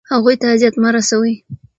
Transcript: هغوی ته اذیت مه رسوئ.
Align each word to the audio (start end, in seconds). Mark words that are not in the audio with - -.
هغوی 0.11 0.35
ته 0.41 0.45
اذیت 0.53 0.75
مه 0.83 0.89
رسوئ. 0.95 1.33